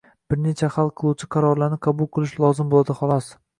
[0.33, 3.33] bir nechta hal qiluvchi qarorlarni qabul qilish lozim bo‘ladi, xolos.